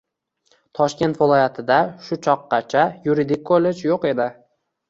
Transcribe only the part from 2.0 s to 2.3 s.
shu